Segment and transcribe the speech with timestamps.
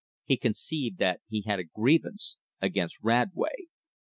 [0.25, 3.67] He conceived that he had a grievance against Radway!